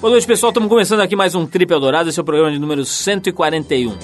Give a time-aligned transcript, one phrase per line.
[0.00, 0.48] Boa noite, pessoal.
[0.48, 2.08] Estamos começando aqui mais um Trip Eldorado.
[2.08, 3.90] Esse é o programa de número 141.
[3.90, 3.94] E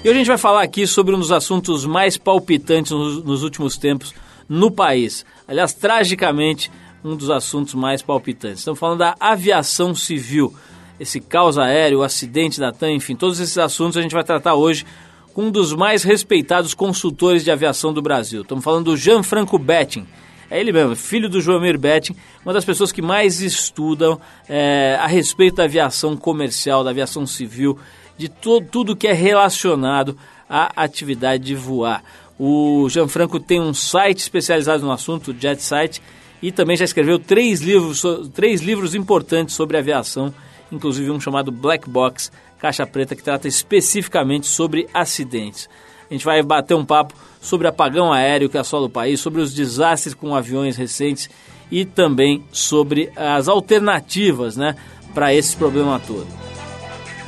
[0.00, 4.12] hoje a gente vai falar aqui sobre um dos assuntos mais palpitantes nos, últimos tempos
[4.48, 5.24] no país.
[5.46, 6.72] Aliás, tragicamente,
[7.04, 8.58] um dos assuntos mais palpitantes.
[8.58, 10.52] Estamos falando da aviação civil.
[10.98, 14.56] Esse caos aéreo, o acidente da TAM, enfim, todos esses assuntos a gente vai tratar
[14.56, 14.84] hoje
[15.32, 18.42] com um dos mais respeitados consultores de aviação do Brasil.
[18.42, 20.04] Estamos falando do Gianfranco Betting
[20.50, 25.06] é ele mesmo, filho do Joamir Betting, uma das pessoas que mais estudam é, a
[25.06, 27.78] respeito da aviação comercial, da aviação civil,
[28.16, 30.16] de tudo que é relacionado
[30.48, 32.02] à atividade de voar.
[32.38, 36.02] O Gianfranco tem um site especializado no assunto, o Jet Site,
[36.42, 38.02] e também já escreveu três livros,
[38.34, 40.34] três livros importantes sobre aviação,
[40.70, 45.68] inclusive um chamado Black Box, Caixa Preta, que trata especificamente sobre acidentes.
[46.10, 49.52] A gente vai bater um papo sobre apagão aéreo que assola o país, sobre os
[49.52, 51.28] desastres com aviões recentes
[51.70, 54.76] e também sobre as alternativas né,
[55.14, 56.53] para esse problema todo.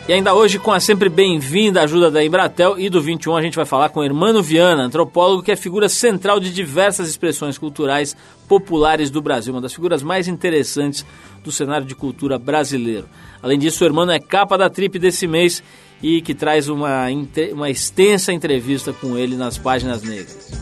[0.08, 3.56] E ainda hoje, com a sempre bem-vinda ajuda da Embratel e do 21, a gente
[3.56, 9.10] vai falar com Hermano Viana, antropólogo que é figura central de diversas expressões culturais populares
[9.10, 11.04] do Brasil, uma das figuras mais interessantes
[11.42, 13.08] do cenário de cultura brasileiro.
[13.42, 15.60] Além disso, o Hermano é capa da trip desse mês
[16.00, 17.06] e que traz uma,
[17.52, 20.52] uma extensa entrevista com ele nas páginas negras.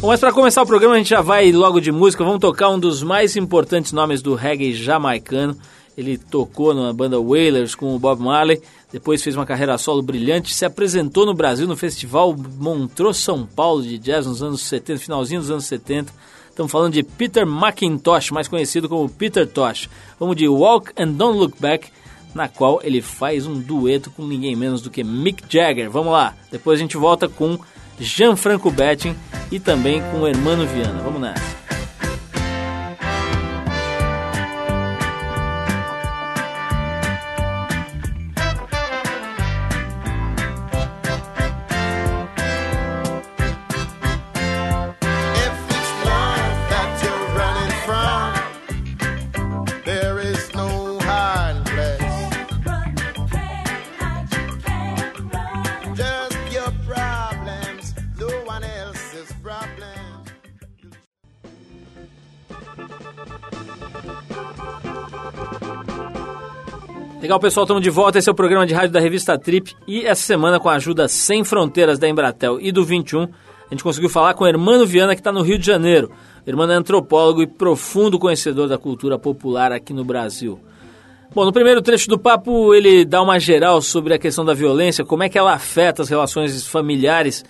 [0.00, 2.68] Bom, mas para começar o programa a gente já vai logo de música, vamos tocar
[2.68, 5.58] um dos mais importantes nomes do reggae jamaicano.
[5.96, 10.54] Ele tocou na banda Wailers com o Bob Marley, depois fez uma carreira solo brilhante,
[10.54, 15.40] se apresentou no Brasil no festival Montreux São Paulo de jazz nos anos 70, finalzinho
[15.40, 16.12] dos anos 70.
[16.48, 19.88] Estamos falando de Peter McIntosh, mais conhecido como Peter Tosh.
[20.18, 21.88] Vamos de Walk and Don't Look Back
[22.34, 25.90] na qual ele faz um dueto com ninguém menos do que Mick Jagger.
[25.90, 27.58] Vamos lá, depois a gente volta com
[27.98, 29.14] Gianfranco Betting
[29.50, 31.02] e também com o Hermano Viana.
[31.02, 31.89] Vamos nessa.
[67.20, 68.18] Legal, pessoal, estamos de volta.
[68.18, 69.76] Esse é o programa de rádio da revista Trip.
[69.86, 73.28] E essa semana, com a ajuda Sem Fronteiras da Embratel e do 21, a
[73.70, 76.10] gente conseguiu falar com o Hermano Viana, que está no Rio de Janeiro.
[76.46, 80.58] O Hermano é antropólogo e profundo conhecedor da cultura popular aqui no Brasil.
[81.34, 85.04] Bom, no primeiro trecho do papo, ele dá uma geral sobre a questão da violência,
[85.04, 87.44] como é que ela afeta as relações familiares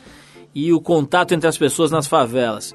[0.52, 2.74] e o contato entre as pessoas nas favelas.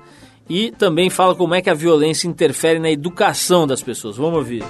[0.50, 4.16] E também fala como é que a violência interfere na educação das pessoas.
[4.16, 4.64] Vamos ouvir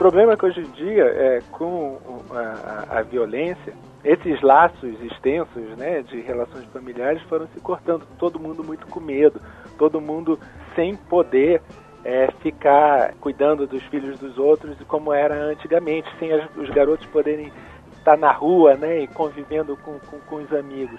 [0.00, 1.98] problema é que hoje em dia, é, com
[2.30, 8.64] a, a, violência, esses laços extensos né, de relações familiares foram se cortando, todo mundo
[8.64, 9.38] muito com medo,
[9.76, 10.40] todo mundo
[10.74, 11.60] sem poder
[12.02, 17.52] é, ficar cuidando dos filhos dos outros como era antigamente, sem as, os garotos poderem
[17.92, 20.98] estar na rua né, e convivendo com, com, com os amigos.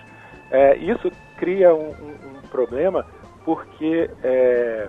[0.51, 3.03] É, isso cria um, um, um problema
[3.43, 4.87] porque é,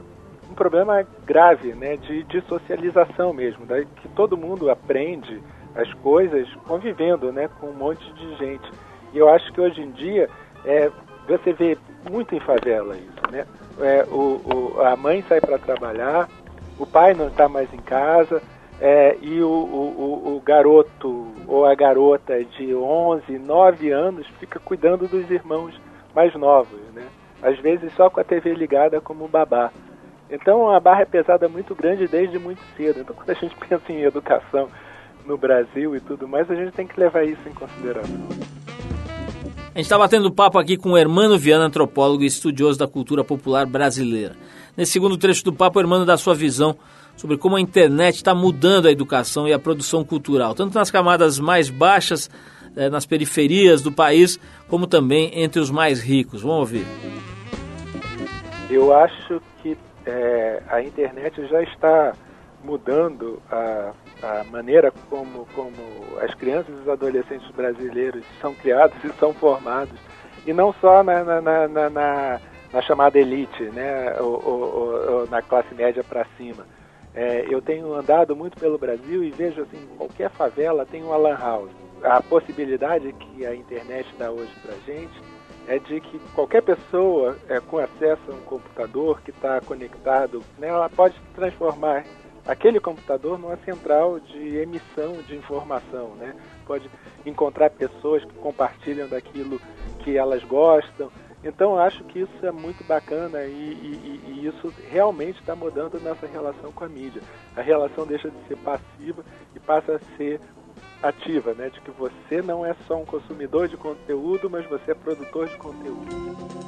[0.52, 5.42] um problema grave, né, de, de socialização mesmo, né, que todo mundo aprende
[5.74, 8.70] as coisas convivendo, né, com um monte de gente.
[9.14, 10.28] E eu acho que hoje em dia
[10.64, 10.90] é,
[11.26, 11.78] você vê
[12.10, 13.46] muito em favela isso, né?
[13.80, 16.28] É, o, o, a mãe sai para trabalhar,
[16.78, 18.42] o pai não está mais em casa,
[18.80, 25.08] é, e o, o, o, garoto ou a garota de 11, 9 anos fica cuidando
[25.08, 25.80] dos irmãos
[26.14, 27.06] mais novos, né?
[27.40, 29.70] Às vezes só com a TV ligada como babá.
[30.32, 33.00] Então a barra é pesada muito grande desde muito cedo.
[33.00, 34.68] Então quando a gente pensa em educação
[35.26, 38.28] no Brasil e tudo mais, a gente tem que levar isso em consideração.
[39.74, 43.22] A gente está batendo papo aqui com o Hermano Viana, antropólogo e estudioso da cultura
[43.22, 44.34] popular brasileira.
[44.76, 46.76] Nesse segundo trecho do papo, o Hermano dá sua visão
[47.16, 51.38] sobre como a internet está mudando a educação e a produção cultural, tanto nas camadas
[51.38, 52.30] mais baixas,
[52.76, 56.42] eh, nas periferias do país, como também entre os mais ricos.
[56.42, 56.86] Vamos ouvir.
[58.68, 59.76] Eu acho que
[60.06, 62.14] é, a internet já está
[62.64, 65.74] mudando a, a maneira como, como
[66.20, 69.98] as crianças e os adolescentes brasileiros são criados e são formados.
[70.46, 72.40] E não só na, na, na, na,
[72.72, 76.66] na chamada elite, né, ou, ou, ou na classe média para cima.
[77.14, 81.36] É, eu tenho andado muito pelo Brasil e vejo assim, qualquer favela tem uma lan
[81.36, 81.70] house.
[82.02, 85.31] A possibilidade que a internet dá hoje para gente
[85.72, 90.68] é de que qualquer pessoa é, com acesso a um computador que está conectado, né,
[90.68, 92.04] ela pode transformar
[92.46, 96.34] aquele computador numa central de emissão de informação, né?
[96.66, 96.90] Pode
[97.24, 99.60] encontrar pessoas que compartilham daquilo
[100.00, 101.10] que elas gostam.
[101.44, 106.26] Então, acho que isso é muito bacana e, e, e isso realmente está mudando nossa
[106.26, 107.22] relação com a mídia.
[107.56, 109.24] A relação deixa de ser passiva
[109.54, 110.40] e passa a ser
[111.02, 111.70] ativa, né?
[111.70, 115.56] De que você não é só um consumidor de conteúdo, mas você é produtor de
[115.56, 116.62] conteúdo.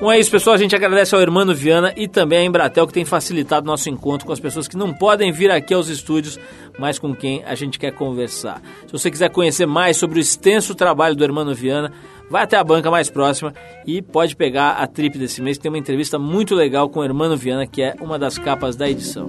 [0.00, 0.54] Bom, é isso, pessoal.
[0.54, 4.26] A gente agradece ao Hermano Viana e também à Embratel que tem facilitado nosso encontro
[4.26, 6.40] com as pessoas que não podem vir aqui aos estúdios,
[6.78, 8.62] mas com quem a gente quer conversar.
[8.86, 11.92] Se você quiser conhecer mais sobre o extenso trabalho do Hermano Viana,
[12.30, 13.52] vai até a banca mais próxima
[13.86, 15.58] e pode pegar a trip desse mês.
[15.58, 18.88] Tem uma entrevista muito legal com o Hermano Viana, que é uma das capas da
[18.88, 19.26] edição.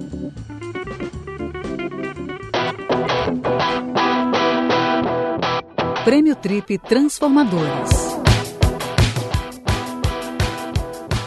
[6.04, 7.90] Prêmio Trip Transformadores.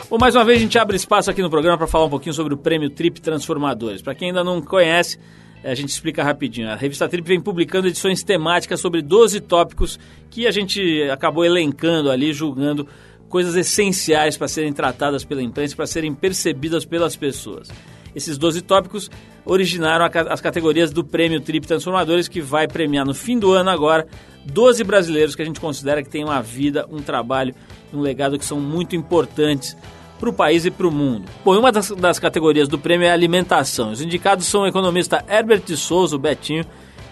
[0.09, 2.33] Bom, mais uma vez a gente abre espaço aqui no programa para falar um pouquinho
[2.33, 4.01] sobre o Prêmio Trip Transformadores.
[4.01, 5.17] Para quem ainda não conhece,
[5.63, 6.69] a gente explica rapidinho.
[6.69, 9.97] A revista Trip vem publicando edições temáticas sobre 12 tópicos
[10.29, 12.87] que a gente acabou elencando ali, julgando
[13.29, 17.69] coisas essenciais para serem tratadas pela imprensa, para serem percebidas pelas pessoas.
[18.15, 19.09] Esses 12 tópicos
[19.45, 24.07] originaram as categorias do Prêmio Trip Transformadores, que vai premiar no fim do ano agora
[24.45, 27.53] 12 brasileiros que a gente considera que têm uma vida, um trabalho,
[27.93, 29.75] um legado que são muito importantes
[30.19, 31.25] para o país e para o mundo.
[31.43, 33.91] Bom, uma das, das, categorias do prêmio é alimentação.
[33.91, 36.65] Os indicados são o economista Herbert de Souza, o Betinho,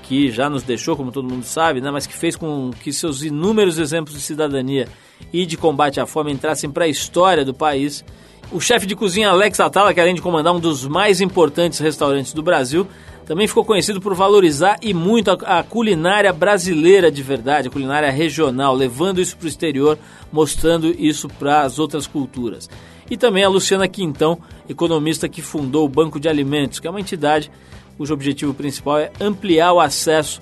[0.03, 3.23] que já nos deixou, como todo mundo sabe, né, mas que fez com que seus
[3.23, 4.88] inúmeros exemplos de cidadania
[5.31, 8.06] e de combate à fome entrassem para a história do país.
[8.51, 12.34] O chefe de cozinha Alex Atala, que além de comandar um dos mais importantes restaurantes
[12.34, 12.88] do Brasil,
[13.25, 18.12] também ficou conhecido por valorizar e muito a, a culinária brasileira de verdade, a culinária
[18.12, 19.98] regional, levando isso para o exterior,
[20.31, 22.69] mostrando isso para as outras culturas.
[23.10, 24.38] E também a Luciana Quintão,
[24.68, 27.50] economista que fundou o Banco de Alimentos, que é uma entidade
[27.98, 30.42] cujo objetivo principal é ampliar o acesso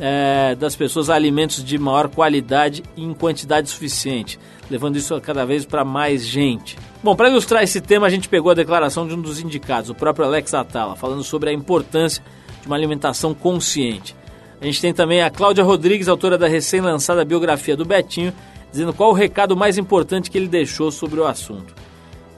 [0.00, 4.38] é, das pessoas alimentos de maior qualidade e em quantidade suficiente,
[4.70, 6.76] levando isso cada vez para mais gente.
[7.02, 9.94] Bom, para ilustrar esse tema, a gente pegou a declaração de um dos indicados, o
[9.94, 12.22] próprio Alex Atala, falando sobre a importância
[12.60, 14.16] de uma alimentação consciente.
[14.60, 18.32] A gente tem também a Cláudia Rodrigues, autora da recém-lançada biografia do Betinho,
[18.70, 21.74] dizendo qual o recado mais importante que ele deixou sobre o assunto.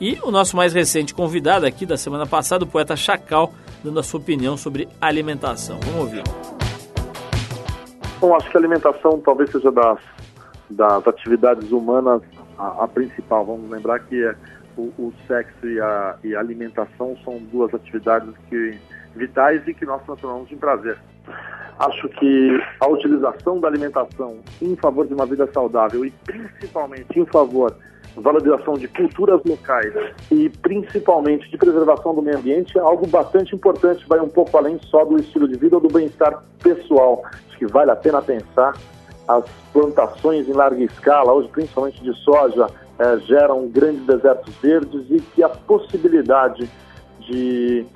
[0.01, 3.53] E o nosso mais recente convidado aqui da semana passada, o poeta Chacal,
[3.83, 5.79] dando a sua opinião sobre alimentação.
[5.81, 6.70] Vamos ouvir.
[8.21, 9.99] Bom, acho que a alimentação talvez seja das,
[10.69, 12.21] das atividades humanas
[12.59, 13.47] a, a principal.
[13.47, 14.35] Vamos lembrar que é,
[14.77, 18.79] o, o, sexo e a, e a, alimentação são duas atividades que,
[19.17, 20.99] vitais e que nós transformamos em prazer.
[21.79, 27.25] Acho que a utilização da alimentação em favor de uma vida saudável e principalmente em
[27.25, 27.75] favor
[28.17, 29.93] valorização de culturas locais
[30.31, 34.79] e principalmente de preservação do meio ambiente é algo bastante importante, vai um pouco além
[34.83, 37.23] só do estilo de vida ou do bem-estar pessoal.
[37.49, 38.75] Acho que vale a pena pensar
[39.29, 42.67] as plantações em larga escala, hoje principalmente de soja,
[42.99, 46.69] é, geram grandes desertos verdes e que a possibilidade
[47.21, 47.87] de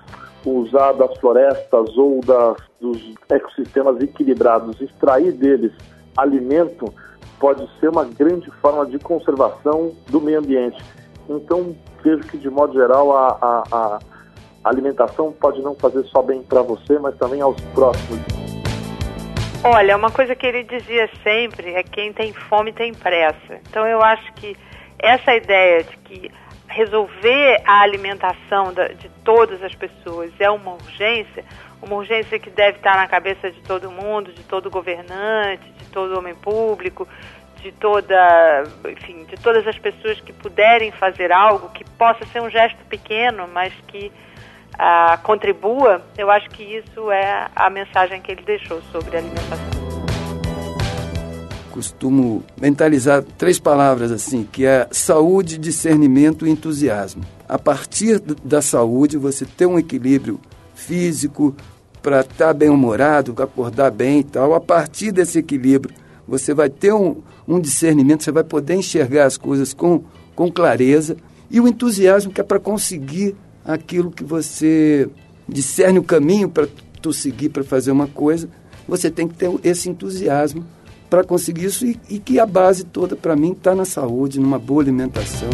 [0.44, 5.72] usar das florestas ou das, dos ecossistemas equilibrados, extrair deles
[6.16, 6.92] alimento,
[7.38, 10.82] pode ser uma grande forma de conservação do meio ambiente.
[11.28, 13.98] Então, vejo que, de modo geral, a, a, a
[14.64, 18.20] alimentação pode não fazer só bem para você, mas também aos próximos.
[19.62, 23.60] Olha, uma coisa que ele dizia sempre é quem tem fome tem pressa.
[23.68, 24.54] Então, eu acho que
[24.98, 26.30] essa ideia de que
[26.68, 31.44] resolver a alimentação de todas as pessoas é uma urgência,
[31.80, 35.62] uma urgência que deve estar na cabeça de todo mundo, de todo governante,
[35.94, 37.06] todo homem público,
[37.62, 42.50] de toda, enfim, de todas as pessoas que puderem fazer algo que possa ser um
[42.50, 44.12] gesto pequeno, mas que
[44.78, 49.74] ah, contribua, eu acho que isso é a mensagem que ele deixou sobre a alimentação.
[51.70, 57.22] Costumo mentalizar três palavras assim, que é saúde, discernimento e entusiasmo.
[57.48, 60.40] A partir da saúde, você ter um equilíbrio
[60.74, 61.56] físico,
[62.04, 64.54] para estar tá bem humorado, acordar bem e tal.
[64.54, 65.94] A partir desse equilíbrio,
[66.28, 70.04] você vai ter um, um discernimento, você vai poder enxergar as coisas com,
[70.36, 71.16] com clareza
[71.50, 73.34] e o entusiasmo que é para conseguir
[73.64, 75.08] aquilo que você
[75.48, 76.68] discerne o caminho para
[77.00, 78.50] tu seguir para fazer uma coisa,
[78.86, 80.62] você tem que ter esse entusiasmo
[81.08, 84.58] para conseguir isso e, e que a base toda para mim está na saúde, numa
[84.58, 85.48] boa alimentação.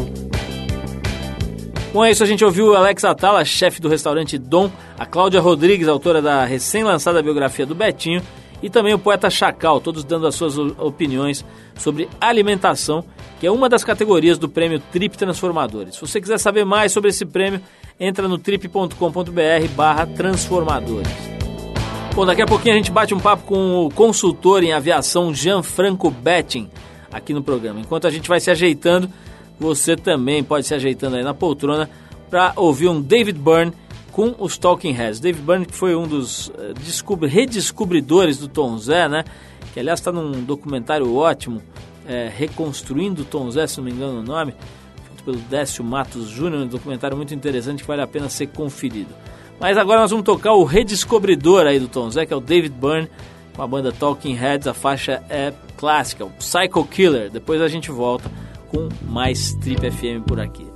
[1.93, 5.89] Com isso, a gente ouviu o Alex Atala, chefe do restaurante Dom, a Cláudia Rodrigues,
[5.89, 8.23] autora da recém-lançada biografia do Betinho,
[8.63, 11.45] e também o poeta Chacal, todos dando as suas opiniões
[11.75, 13.05] sobre alimentação,
[13.41, 15.97] que é uma das categorias do prêmio Trip Transformadores.
[15.97, 17.61] Se você quiser saber mais sobre esse prêmio,
[17.99, 21.11] entra no trip.com.br barra transformadores.
[22.15, 26.09] Bom, daqui a pouquinho a gente bate um papo com o consultor em aviação Gianfranco
[26.09, 26.71] Betting
[27.13, 27.81] aqui no programa.
[27.81, 29.11] Enquanto a gente vai se ajeitando,
[29.61, 31.89] você também pode se ajeitando aí na poltrona
[32.31, 33.73] para ouvir um David Byrne
[34.11, 35.21] com os Talking Heads.
[35.21, 39.23] David Byrne que foi um dos uh, redescobridores do Tom Zé, né?
[39.75, 41.63] Que aliás está num documentário ótimo,
[42.09, 44.55] é, Reconstruindo Tom Zé, se não me engano o nome,
[45.05, 49.15] feito pelo Décio Matos Júnior, um documentário muito interessante que vale a pena ser conferido.
[49.61, 52.75] Mas agora nós vamos tocar o redescobridor aí do Tom Zé, que é o David
[52.75, 53.09] Byrne,
[53.55, 57.31] com a banda Talking Heads, a faixa é clássica, o Psycho Killer.
[57.31, 58.31] Depois a gente volta
[58.71, 60.70] com mais Trip FM por aqui.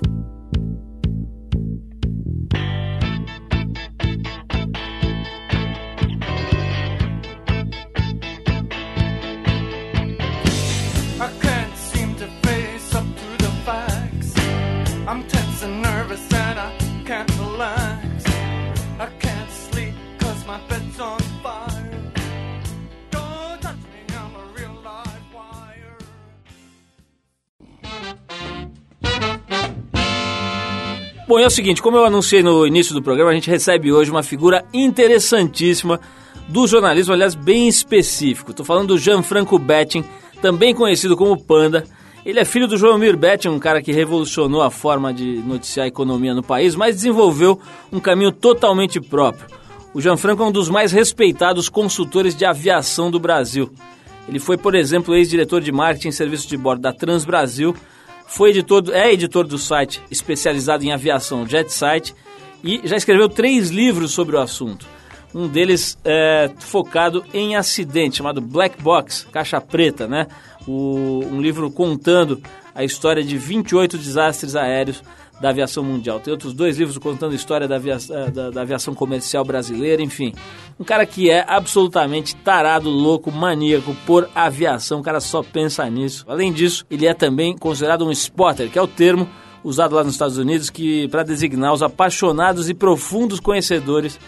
[31.34, 34.08] Bom, é o seguinte, como eu anunciei no início do programa, a gente recebe hoje
[34.08, 35.98] uma figura interessantíssima
[36.46, 38.52] do jornalismo, aliás, bem específico.
[38.52, 40.04] Estou falando do Gianfranco Betting,
[40.40, 41.82] também conhecido como Panda.
[42.24, 45.86] Ele é filho do João Mir Betting, um cara que revolucionou a forma de noticiar
[45.86, 47.60] a economia no país, mas desenvolveu
[47.90, 49.48] um caminho totalmente próprio.
[49.92, 53.72] O Gianfranco é um dos mais respeitados consultores de aviação do Brasil.
[54.28, 57.74] Ele foi, por exemplo, ex-diretor de marketing e serviço de bordo da Transbrasil,
[58.34, 62.14] foi editor, é editor do site especializado em aviação JetSite
[62.64, 64.86] e já escreveu três livros sobre o assunto.
[65.32, 70.26] Um deles é focado em acidente, chamado Black Box, Caixa Preta, né?
[70.66, 72.42] O, um livro contando
[72.74, 75.00] a história de 28 desastres aéreos
[75.40, 76.20] da aviação mundial.
[76.20, 80.02] Tem outros dois livros contando a história da, avia eh, da, da, aviação comercial brasileira,
[80.02, 80.32] enfim.
[80.78, 86.24] Um cara que é absolutamente tarado, louco, maníaco por aviação, o cara só pensa nisso.
[86.28, 89.28] Além disso, ele é também considerado um spotter, que é o termo
[89.64, 94.20] usado lá nos Estados Unidos que para designar os apaixonados e profundos conhecedores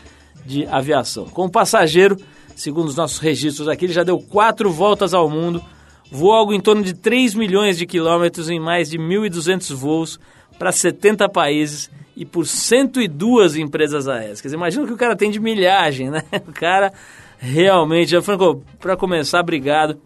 [0.45, 1.27] de aviação.
[1.27, 2.17] Como passageiro,
[2.55, 5.63] segundo os nossos registros aqui, ele já deu quatro voltas ao mundo,
[6.11, 10.19] voou algo em torno de 3 milhões de quilômetros em mais de 1.200 voos,
[10.59, 14.41] para 70 países e por 102 empresas aéreas.
[14.41, 16.23] Quer dizer, imagina que o cara tem de milhagem, né?
[16.49, 16.93] O cara
[17.39, 18.21] realmente...
[18.23, 20.01] Franco, para começar, obrigado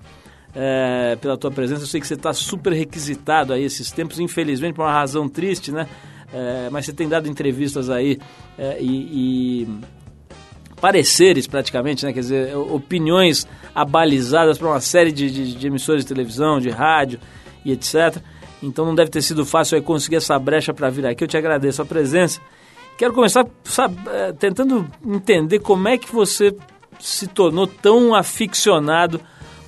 [0.55, 1.83] é, pela tua presença.
[1.83, 5.71] Eu sei que você está super requisitado aí esses tempos, infelizmente, por uma razão triste,
[5.71, 5.87] né?
[6.33, 8.19] É, mas você tem dado entrevistas aí
[8.57, 9.69] é, e, e
[10.81, 12.13] pareceres praticamente, né?
[12.13, 17.21] Quer dizer, opiniões abalizadas para uma série de, de, de emissores de televisão, de rádio
[17.65, 18.17] e etc.
[18.63, 21.25] Então não deve ter sido fácil conseguir essa brecha para vir aqui.
[21.25, 22.41] Eu te agradeço a presença.
[22.99, 26.55] Quero começar sabe, eh, tentando entender como é que você
[26.99, 29.21] se tornou tão aficionado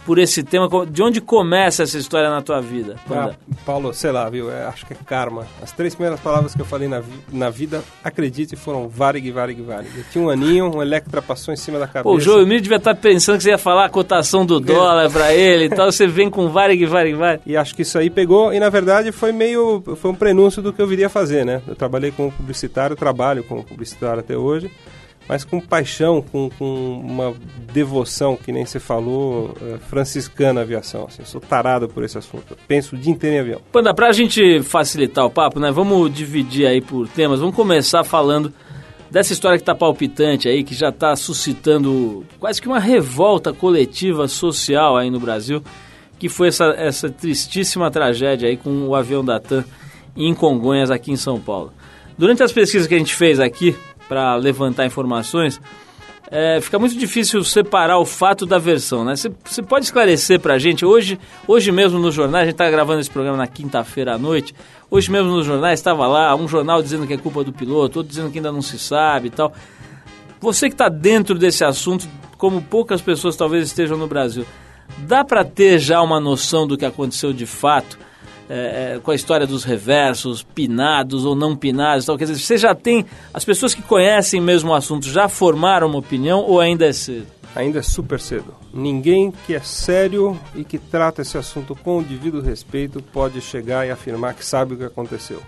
[0.05, 0.69] por esse tema.
[0.87, 2.97] De onde começa essa história na tua vida?
[3.11, 3.33] Ah,
[3.65, 4.51] Paulo, sei lá, viu?
[4.51, 5.47] É, acho que é karma.
[5.63, 9.61] As três primeiras palavras que eu falei na, vi na vida, acredite, foram varig, varig,
[9.63, 9.91] varig.
[9.97, 12.05] Eu tinha um aninho, um Electra passou em cima da cabeça.
[12.05, 15.11] Pô, o João Emílio devia estar pensando que você ia falar a cotação do dólar
[15.11, 15.91] para ele e tal.
[15.91, 17.43] Você vem com varig, varig, varig.
[17.47, 19.83] E acho que isso aí pegou, e na verdade foi meio.
[19.97, 21.63] Foi um prenúncio do que eu viria fazer, né?
[21.67, 24.71] Eu trabalhei como publicitário, trabalho como publicitário até hoje
[25.29, 27.35] mas com paixão, com, com uma
[27.73, 31.07] devoção, que nem você falou, uh, franciscana aviação.
[31.07, 32.45] Assim, sou tarado por esse assunto.
[32.51, 33.61] Eu penso o dia inteiro em avião.
[33.71, 35.71] Panda, pra gente facilitar o papo, né?
[35.71, 37.41] Vamos dividir aí por temas.
[37.41, 38.53] Vamos começar falando
[39.11, 44.27] dessa história que está palpitante aí, que já está suscitando quase que uma revolta coletiva
[44.27, 45.63] social aí no Brasil,
[46.19, 49.65] que foi essa, essa tristíssima tragédia aí com o avião da TAM
[50.17, 51.73] em Congonhas, aqui em São Paulo.
[52.17, 53.77] Durante as pesquisas que a gente fez aqui,
[54.13, 55.59] para levantar informações,
[56.31, 59.15] é, fica muito difícil separar o fato da versão, né?
[59.17, 63.01] Você pode esclarecer para a gente, hoje, hoje mesmo no jornal, a gente está gravando
[63.01, 64.55] esse programa na quinta-feira à noite,
[64.91, 68.11] hoje mesmo no jornal estava lá um jornal dizendo que é culpa do piloto, outro
[68.11, 69.51] dizendo que ainda não se sabe e tal.
[70.43, 74.45] Você que está dentro desse assunto, como poucas pessoas talvez estejam no Brasil,
[74.99, 77.99] dá para ter já uma noção do que aconteceu de fato?
[78.49, 82.19] É, é, com a história dos reversos, pinados ou não pinados, tal.
[82.19, 85.99] quer dizer, você já tem, as pessoas que conhecem mesmo o assunto já formaram uma
[85.99, 87.27] opinião ou ainda é cedo?
[87.55, 88.55] Ainda é super cedo.
[88.73, 93.87] Ninguém que é sério e que trata esse assunto com o devido respeito pode chegar
[93.87, 95.43] e afirmar que sabe o que aconteceu.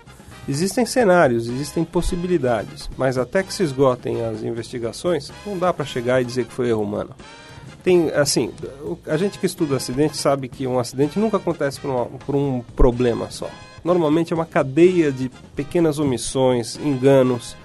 [0.47, 6.21] Existem cenários, existem possibilidades, mas até que se esgotem as investigações, não dá para chegar
[6.21, 7.09] e dizer que foi erro humano.
[7.85, 8.51] Tem, assim,
[9.05, 12.61] a gente que estuda acidente sabe que um acidente nunca acontece por, uma- por um
[12.75, 13.47] problema só.
[13.83, 17.55] Normalmente é uma cadeia de pequenas omissões, enganos,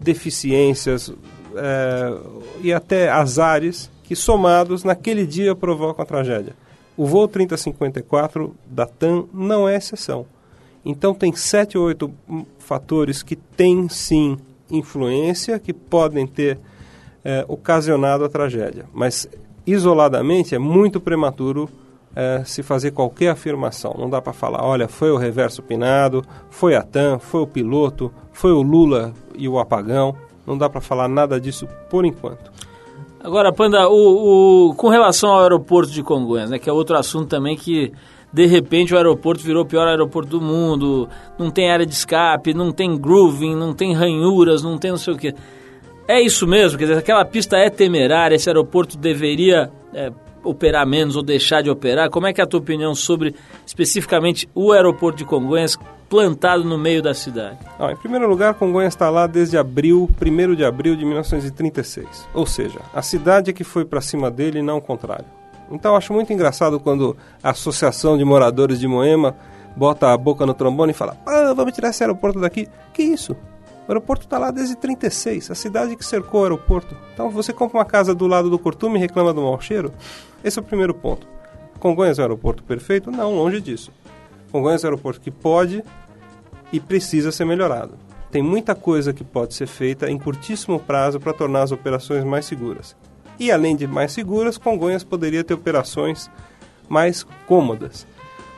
[0.00, 1.12] deficiências
[1.54, 2.14] é,
[2.62, 6.54] e até azares que somados naquele dia provocam a tragédia.
[6.96, 10.26] O voo 3054 da TAM não é exceção.
[10.84, 12.12] Então tem sete ou oito
[12.58, 14.36] fatores que têm sim
[14.68, 16.58] influência, que podem ter
[17.24, 18.86] é, ocasionado a tragédia.
[18.92, 19.28] Mas
[19.72, 21.68] isoladamente é muito prematuro
[22.14, 23.94] é, se fazer qualquer afirmação.
[23.98, 28.12] Não dá para falar, olha, foi o reverso pinado, foi a TAM, foi o piloto,
[28.32, 30.14] foi o Lula e o apagão.
[30.46, 32.50] Não dá para falar nada disso por enquanto.
[33.22, 37.28] Agora, Panda, o, o- com relação ao aeroporto de Congonhas, né, que é outro assunto
[37.28, 37.92] também que,
[38.32, 41.06] de repente, o aeroporto virou o pior aeroporto do mundo,
[41.38, 45.12] não tem área de escape, não tem grooving, não tem ranhuras, não tem não sei
[45.14, 45.34] o quê.
[46.10, 46.76] É isso mesmo?
[46.76, 50.10] Quer dizer, aquela pista é temerária, esse aeroporto deveria é,
[50.42, 52.10] operar menos ou deixar de operar?
[52.10, 53.32] Como é que é a tua opinião sobre,
[53.64, 57.58] especificamente, o aeroporto de Congonhas plantado no meio da cidade?
[57.78, 62.28] Ó, em primeiro lugar, Congonhas está lá desde abril, 1 de abril de 1936.
[62.34, 65.26] Ou seja, a cidade é que foi para cima dele e não o contrário.
[65.70, 69.36] Então, acho muito engraçado quando a Associação de Moradores de Moema
[69.76, 72.66] bota a boca no trombone e fala: ah, vamos tirar esse aeroporto daqui.
[72.92, 73.36] Que isso?
[73.90, 76.96] O aeroporto está lá desde 36, a cidade que cercou o aeroporto.
[77.12, 79.92] Então, você compra uma casa do lado do Cortume e reclama do mau cheiro?
[80.44, 81.26] Esse é o primeiro ponto.
[81.80, 83.10] Congonhas é um aeroporto perfeito?
[83.10, 83.90] Não, longe disso.
[84.52, 85.82] Congonhas é um aeroporto que pode
[86.72, 87.94] e precisa ser melhorado.
[88.30, 92.46] Tem muita coisa que pode ser feita em curtíssimo prazo para tornar as operações mais
[92.46, 92.94] seguras.
[93.40, 96.30] E além de mais seguras, Congonhas poderia ter operações
[96.88, 98.06] mais cômodas.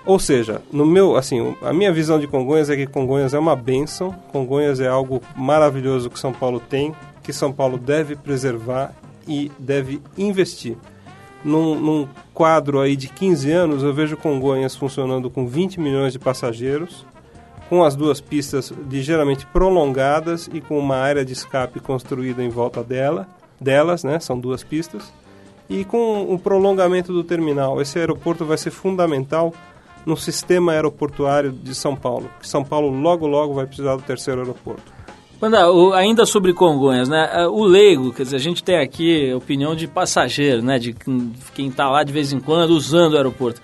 [0.04, 3.54] Ou seja, no meu, assim, a minha visão de Congonhas é que Congonhas é uma
[3.54, 6.92] bênção, Congonhas é algo maravilhoso que São Paulo tem,
[7.22, 8.92] que São Paulo deve preservar
[9.28, 10.76] e deve investir.
[11.44, 16.18] Num, num quadro aí de 15 anos, eu vejo Congonhas funcionando com 20 milhões de
[16.18, 17.06] passageiros,
[17.68, 22.82] com as duas pistas ligeiramente prolongadas e com uma área de escape construída em volta
[22.82, 23.26] dela,
[23.60, 24.18] delas, né?
[24.18, 25.12] São duas pistas.
[25.70, 27.80] E com o prolongamento do terminal.
[27.80, 29.54] Esse aeroporto vai ser fundamental
[30.04, 32.28] no sistema aeroportuário de São Paulo.
[32.40, 34.82] Que São Paulo logo logo vai precisar do terceiro aeroporto.
[35.40, 35.64] Panda,
[35.96, 37.28] ainda sobre Congonhas, né?
[37.32, 40.78] ah, O leigo, quer dizer, a gente tem aqui a opinião de passageiro, né?
[40.78, 40.92] De
[41.54, 43.60] quem- está lá de vez em quando usando o aeroporto.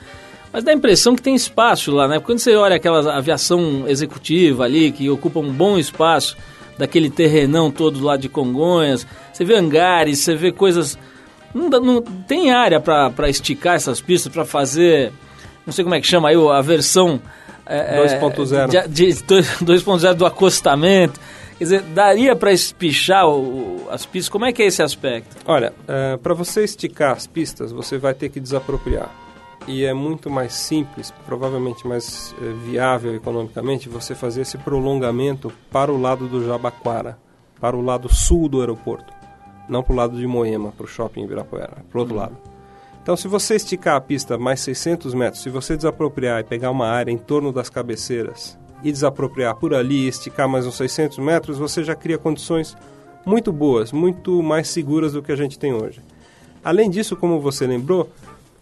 [0.53, 2.19] Mas dá a impressão que tem espaço lá, né?
[2.19, 6.37] Quando você olha aquela aviação executiva ali, que ocupa um bom espaço
[6.77, 10.99] daquele terrenão todo lá de Congonhas, você vê hangares, você vê coisas...
[11.55, 15.13] Não, não- tem área para esticar essas pistas, para fazer...
[15.69, 17.21] Não sei como é que chama aí, a versão...
[17.67, 18.69] é, 2.0.
[18.89, 19.07] de- de
[19.65, 21.21] 2.0 do acostamento.
[21.59, 24.31] Quer dizer, daria para espichar o- as pistas?
[24.31, 25.37] Como é que é esse aspecto?
[25.45, 25.75] Olha,
[26.23, 29.11] para você esticar as pistas, você vai ter que desapropriar.
[29.67, 35.93] E é muito mais simples, provavelmente mais eh, viável economicamente, você fazer esse prolongamento para
[35.93, 37.19] o lado do Jabaquara,
[37.61, 39.13] para o lado sul do aeroporto,
[39.69, 42.35] não para o lado de Moema, para o shopping Ibirapuera, para o outro lado.
[43.09, 46.87] Então, se você esticar a pista mais 600 metros, se você desapropriar e pegar uma
[46.87, 51.57] área em torno das cabeceiras e desapropriar por ali e esticar mais uns 600 metros,
[51.57, 52.77] você já cria condições
[53.25, 56.03] muito boas, muito mais seguras do que a gente tem hoje.
[56.63, 58.11] Além disso, como você lembrou,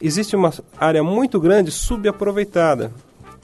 [0.00, 2.92] existe uma área muito grande subaproveitada,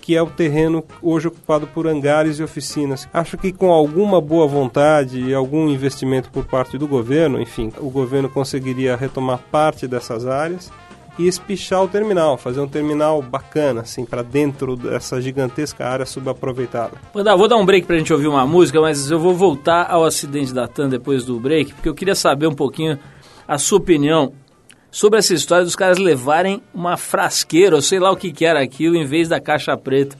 [0.01, 3.09] que é o terreno hoje ocupado por hangares e oficinas.
[3.12, 7.91] Acho que com alguma boa vontade e algum investimento por parte do governo, enfim, o
[7.91, 10.71] governo conseguiria retomar parte dessas áreas
[11.18, 16.92] e espichar o terminal, fazer um terminal bacana, assim, para dentro dessa gigantesca área subaproveitada.
[17.12, 19.90] Vou dar, vou dar um break pra gente ouvir uma música, mas eu vou voltar
[19.90, 22.98] ao acidente da TAM depois do break, porque eu queria saber um pouquinho
[23.46, 24.33] a sua opinião
[24.90, 28.61] sobre essa história dos caras levarem uma frasqueira, ou sei lá o que, que era
[28.62, 30.16] aquilo, em vez da caixa preta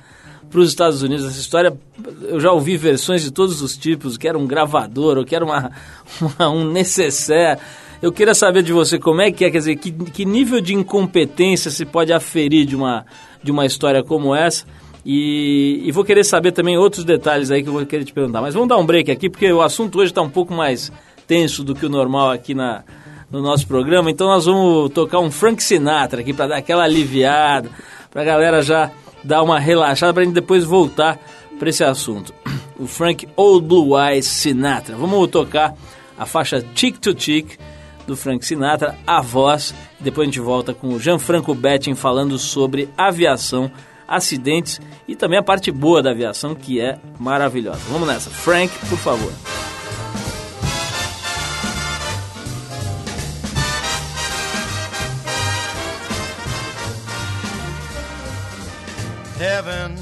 [0.51, 1.25] para os Estados Unidos.
[1.25, 1.75] Essa história,
[2.23, 5.45] eu já ouvi versões de todos os tipos, que era um gravador, ou que era
[5.45, 5.71] uma,
[6.39, 7.59] uma- um necessaire.
[8.03, 10.75] Eu queria saber de você como é que é, quer dizer, que, que nível de
[10.75, 13.07] incompetência se pode aferir de uma,
[13.41, 14.67] de uma história como essa.
[15.07, 18.41] E, e vou querer saber também outros detalhes aí que eu vou querer te perguntar.
[18.41, 20.91] Mas vamos dar um break aqui, porque o assunto hoje está um pouco mais
[21.29, 22.83] tenso do que o normal aqui na,
[23.31, 24.11] no nosso programa.
[24.11, 27.71] Então nós vamos tocar um Frank Sinatra aqui para dar aquela aliviada,
[28.11, 28.91] para a galera já
[29.23, 31.21] dar uma relaxada, para a gente depois voltar
[31.57, 32.35] para esse assunto.
[32.81, 34.97] O Frank Old Blue Eyes Sinatra.
[34.97, 35.73] Vamos tocar
[36.19, 37.57] a faixa Chick to Chick
[38.07, 39.75] do Frank Sinatra, a voz.
[40.01, 43.71] Depois a gente volta com o Gianfranco Betting falando sobre aviação,
[44.07, 47.81] acidentes e também a parte boa da aviação, que é maravilhosa.
[47.89, 48.31] Vamos nessa.
[48.31, 49.33] Frank, por favor.
[59.41, 60.02] Heaven.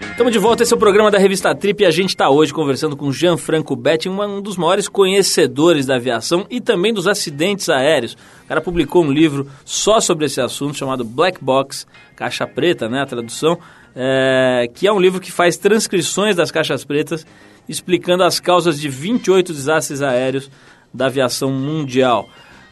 [0.00, 2.52] Estamos de volta, esse é o programa da revista Trip e a gente está hoje
[2.52, 8.14] conversando com Gianfranco Betti, um dos maiores conhecedores da aviação e também dos acidentes aéreos.
[8.44, 13.00] O cara publicou um livro só sobre esse assunto chamado Black Box, Caixa Preta, né,
[13.00, 13.58] a tradução,
[13.94, 17.26] é, que é um livro que faz transcrições das caixas pretas
[17.66, 20.50] explicando as causas de 28 desastres aéreos
[20.92, 22.28] da aviação mundial.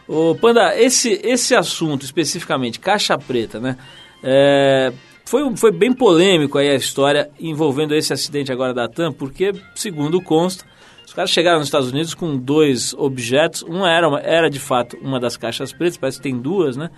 [0.07, 3.79] Ô, Panda, esse, esse assunto especificamente, caixa preta, né?
[4.23, 4.93] É,
[5.25, 10.21] foi, foi bem polêmico aí a história envolvendo esse acidente agora da TAM, porque, segundo
[10.21, 10.65] consta,
[11.07, 13.63] os caras chegaram nos Estados Unidos com dois objetos.
[13.63, 16.91] Um era, uma, era de fato uma das caixas pretas, parece que tem duas, né?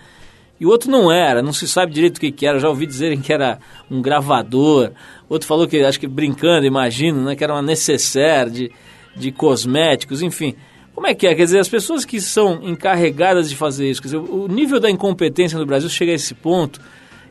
[0.59, 2.57] E o outro não era, não se sabe direito o que, que era.
[2.57, 3.59] Eu já ouvi dizerem que era
[3.91, 4.91] um gravador.
[5.29, 8.71] Outro falou que, acho que brincando, imagino, né, que era uma necessaire de,
[9.15, 10.55] de cosméticos, enfim.
[10.95, 11.35] Como é que é?
[11.35, 14.89] Quer dizer, as pessoas que são encarregadas de fazer isso, quer dizer, o nível da
[14.89, 16.81] incompetência no Brasil chega a esse ponto.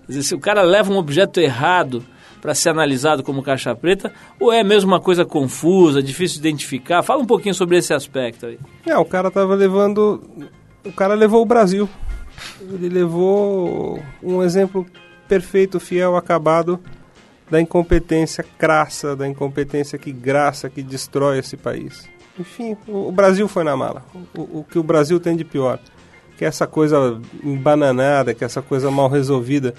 [0.07, 2.05] Quer dizer, se o cara leva um objeto errado
[2.40, 7.03] para ser analisado como caixa preta, ou é mesmo uma coisa confusa, difícil de identificar?
[7.03, 8.59] Fala um pouquinho sobre esse aspecto aí.
[8.87, 10.23] É, o cara tava levando.
[10.85, 11.88] O cara levou o Brasil.
[12.61, 14.87] Ele levou um exemplo
[15.27, 16.79] perfeito, fiel, acabado
[17.51, 22.09] da incompetência crassa, da incompetência que graça, que destrói esse país.
[22.38, 24.05] Enfim, o, Brasil foi na mala.
[24.37, 25.79] O, o que o Brasil tem de pior,
[26.37, 29.75] que essa coisa embananada, que essa coisa mal resolvida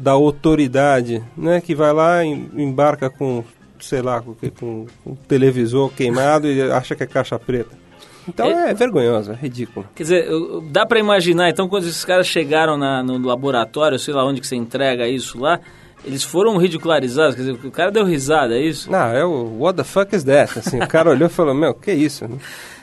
[0.00, 3.44] da autoridade, né, que vai lá e embarca com,
[3.78, 7.78] sei lá, com, com um televisor queimado e acha que é caixa preta.
[8.26, 9.86] Então é, é vergonhoso, é ridículo.
[9.94, 10.28] Quer dizer,
[10.70, 14.46] dá para imaginar, então, quando esses caras chegaram na, no laboratório, sei lá onde que
[14.46, 15.60] você entrega isso lá,
[16.04, 18.90] eles foram ridicularizados, quer dizer, o cara deu risada, é isso?
[18.90, 20.58] Não, é o what the fuck is that?
[20.58, 22.24] Assim, o cara olhou e falou, meu, que isso?
[22.24, 22.40] O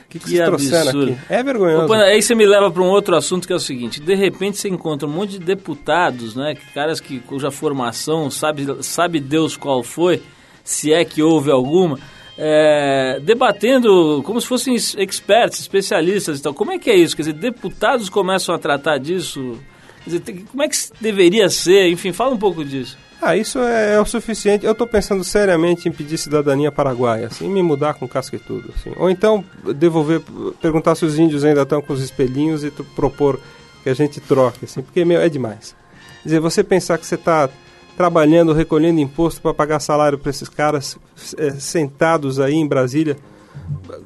[0.08, 1.12] que, que, que absurdo.
[1.12, 1.18] aqui?
[1.28, 1.84] É vergonhoso.
[1.84, 4.56] Opa, aí você me leva para um outro assunto que é o seguinte: de repente
[4.56, 9.82] você encontra um monte de deputados, né, caras que cuja formação sabe, sabe Deus qual
[9.82, 10.22] foi,
[10.64, 11.98] se é que houve alguma,
[12.38, 16.54] é, debatendo como se fossem experts, especialistas e tal.
[16.54, 17.14] Como é que é isso?
[17.14, 19.58] Quer dizer, deputados começam a tratar disso?
[20.04, 21.90] Quer dizer, como é que deveria ser?
[21.90, 22.96] Enfim, fala um pouco disso.
[23.20, 24.64] Ah, isso é, é o suficiente.
[24.64, 28.72] Eu estou pensando seriamente em pedir cidadania paraguaia, assim, me mudar com casca e tudo.
[28.76, 28.92] Assim.
[28.96, 30.22] Ou então devolver,
[30.60, 33.40] perguntar se os índios ainda estão com os espelhinhos e propor
[33.82, 35.74] que a gente troque, assim, porque meu, é demais.
[36.22, 37.48] Quer dizer, você pensar que você está
[37.96, 40.96] trabalhando, recolhendo imposto para pagar salário para esses caras
[41.36, 43.16] é, sentados aí em Brasília,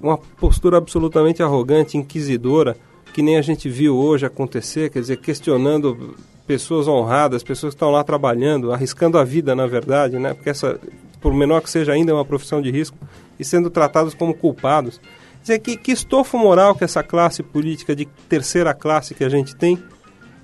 [0.00, 2.76] uma postura absolutamente arrogante, inquisidora,
[3.12, 7.90] que nem a gente viu hoje acontecer, quer dizer, questionando pessoas honradas, pessoas que estão
[7.90, 10.34] lá trabalhando, arriscando a vida, na verdade, né?
[10.34, 10.78] Porque essa,
[11.20, 12.96] por menor que seja ainda, é uma profissão de risco,
[13.38, 14.98] e sendo tratados como culpados.
[14.98, 19.28] Quer dizer, que, que estofo moral que essa classe política de terceira classe que a
[19.28, 19.78] gente tem,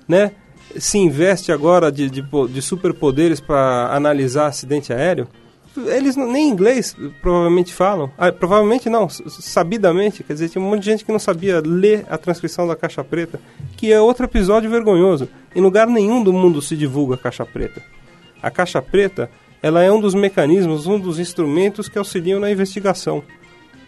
[0.07, 0.31] né?
[0.77, 5.27] se investe agora de, de, de superpoderes para analisar acidente aéreo,
[5.77, 8.11] eles nem inglês provavelmente falam.
[8.17, 10.23] Ah, provavelmente não, sabidamente.
[10.23, 13.03] Quer dizer, tinha um monte de gente que não sabia ler a transcrição da caixa
[13.03, 13.39] preta,
[13.77, 15.29] que é outro episódio vergonhoso.
[15.55, 17.81] Em lugar nenhum do mundo se divulga a caixa preta.
[18.41, 19.29] A caixa preta,
[19.61, 23.23] ela é um dos mecanismos, um dos instrumentos que auxiliam na investigação.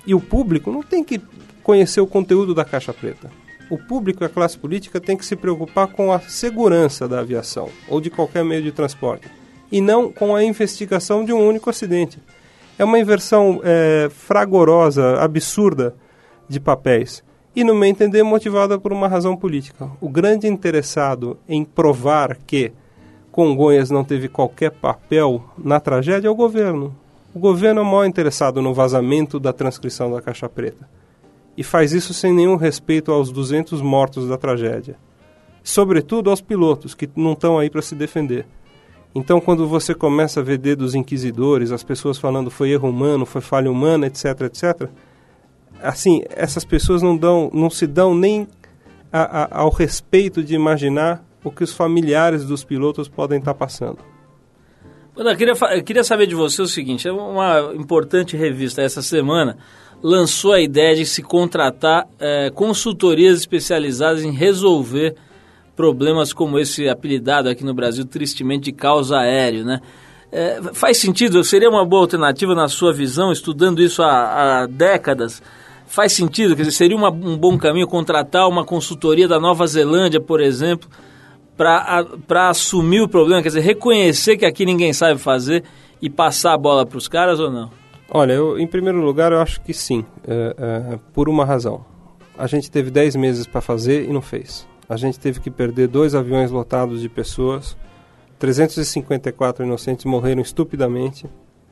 [0.05, 1.21] E o público não tem que
[1.63, 3.29] conhecer o conteúdo da caixa preta
[3.69, 7.69] o público e a classe política têm que se preocupar com a segurança da aviação
[7.87, 9.29] ou de qualquer meio de transporte
[9.71, 12.19] e não com a investigação de um único acidente.
[12.77, 15.95] É uma inversão é, fragorosa, absurda
[16.49, 17.23] de papéis
[17.55, 19.89] e, no meu entender, motivada por uma razão política.
[20.01, 22.71] O grande interessado em provar que
[23.31, 26.93] Congonhas não teve qualquer papel na tragédia é o governo.
[27.33, 30.89] O governo é o maior interessado no vazamento da transcrição da Caixa Preta
[31.55, 34.97] e faz isso sem nenhum respeito aos 200 mortos da tragédia.
[35.63, 38.45] Sobretudo aos pilotos, que não estão aí para se defender.
[39.13, 43.41] Então, quando você começa a ver dedos inquisidores, as pessoas falando foi erro humano, foi
[43.41, 44.89] falha humana, etc, etc,
[45.81, 48.47] assim, essas pessoas não, dão, não se dão nem
[49.11, 53.99] a, a, ao respeito de imaginar o que os familiares dos pilotos podem estar passando.
[55.15, 59.57] Eu queria, eu queria saber de você o seguinte: é uma importante revista essa semana
[60.01, 65.15] lançou a ideia de se contratar é, consultorias especializadas em resolver
[65.75, 69.81] problemas como esse apelidado aqui no Brasil, tristemente, de causa aéreo, né?
[70.31, 71.43] É, faz sentido?
[71.43, 75.41] Seria uma boa alternativa na sua visão, estudando isso há, há décadas?
[75.85, 76.55] Faz sentido?
[76.55, 80.89] Quer dizer, seria uma, um bom caminho contratar uma consultoria da Nova Zelândia, por exemplo,
[81.57, 83.41] para assumir o problema?
[83.41, 85.65] Quer dizer, reconhecer que aqui ninguém sabe fazer
[86.01, 87.69] e passar a bola para os caras ou não?
[88.09, 91.85] Olha, eu, em primeiro lugar, eu acho que sim, é, é, por uma razão.
[92.37, 94.67] A gente teve 10 meses para fazer e não fez.
[94.91, 97.77] A gente teve que perder dois aviões lotados de pessoas,
[98.37, 101.27] 354 inocentes morreram estupidamente,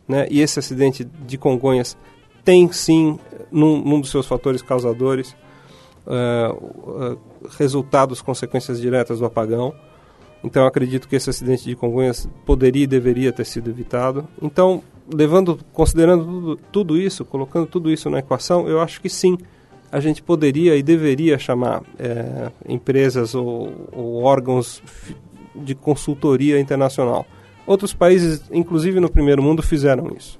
[0.07, 0.25] né?
[0.31, 1.97] e esse acidente de Congonhas
[2.45, 3.19] tem sim,
[3.51, 5.35] num, num dos seus fatores causadores,
[6.07, 7.19] uh, uh,
[7.57, 9.75] resultados, consequências diretas do apagão.
[10.41, 14.29] Então acredito que esse acidente de Congonhas poderia e deveria ter sido evitado.
[14.41, 14.81] Então,
[15.13, 19.37] levando, considerando tudo, tudo, isso, colocando tudo isso na equação, eu acho que sim,
[19.91, 24.83] a gente poderia e deveria chamar é, empresas ou, ou, órgãos
[25.55, 27.25] de consultoria internacional.
[27.65, 30.39] Outros países, inclusive no primeiro mundo, fizeram isso.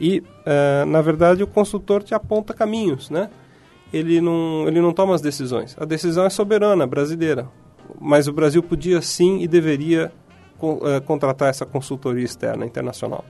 [0.00, 3.30] E, é, na verdade, o consultor te aponta caminhos, né?
[3.92, 5.76] Ele não, ele não toma as decisões.
[5.78, 7.48] A decisão é soberana, brasileira.
[8.00, 10.10] Mas o Brasil podia sim e deveria
[10.84, 13.24] é, contratar essa consultoria externa, internacional.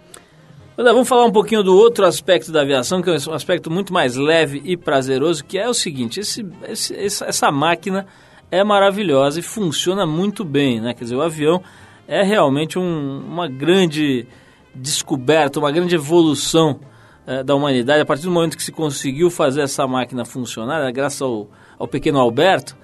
[0.75, 4.17] Vamos falar um pouquinho do outro aspecto da aviação, que é um aspecto muito mais
[4.17, 8.07] leve e prazeroso, que é o seguinte, esse, esse, essa máquina
[8.51, 10.95] é maravilhosa e funciona muito bem, né?
[10.95, 11.63] Quer dizer, o avião
[12.09, 14.27] é realmente um, uma grande
[14.75, 16.81] descoberta, uma grande evolução
[17.27, 18.01] é, da humanidade.
[18.01, 21.87] A partir do momento que se conseguiu fazer essa máquina funcionar, né, graças ao, ao
[21.87, 22.77] pequeno Alberto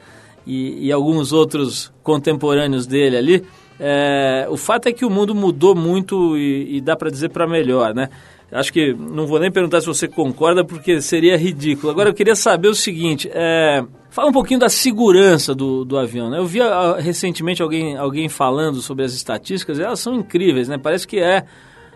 [0.46, 3.46] e, e alguns outros contemporâneos dele ali,
[3.80, 7.46] é, o fato é que o mundo mudou muito e, e dá para dizer para
[7.46, 8.08] melhor, né?
[8.50, 11.90] Acho que não vou nem perguntar se você concorda, porque seria ridículo.
[11.90, 16.30] Agora eu queria saber o seguinte: é, fala um pouquinho da segurança do, do avião.
[16.30, 16.38] Né?
[16.38, 20.78] Eu vi uh, recentemente alguém, alguém falando sobre as estatísticas, elas são incríveis, né?
[20.78, 21.44] Parece que é,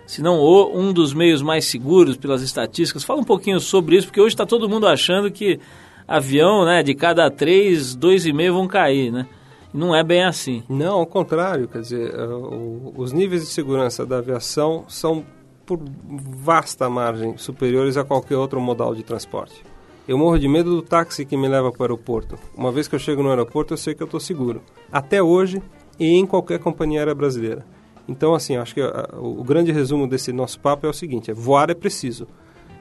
[0.07, 3.03] se não o, um dos meios mais seguros pelas estatísticas.
[3.03, 5.59] Fala um pouquinho sobre isso, porque hoje está todo mundo achando que
[6.07, 9.27] avião, né, de cada três, dois e meio vão cair, né?
[9.73, 10.63] Não é bem assim.
[10.69, 15.25] Não, ao contrário, quer dizer, uh, os níveis de segurança da aviação são
[15.65, 19.65] por vasta margem superiores a qualquer outro modal de transporte.
[20.07, 22.37] Eu morro de medo do táxi que me leva para o aeroporto.
[22.57, 24.61] Uma vez que eu chego no aeroporto, eu sei que eu estou seguro.
[24.91, 25.63] Até hoje
[25.99, 27.65] e em qualquer companhia aérea brasileira.
[28.09, 30.93] Então, assim, acho que a, uh, a, o grande resumo desse nosso papo é o
[30.93, 32.27] seguinte: é voar é preciso.